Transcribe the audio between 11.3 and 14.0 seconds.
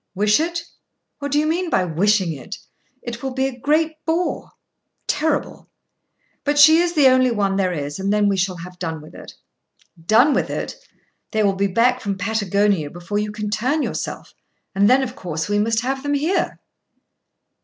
will be back from Patagonia before you can turn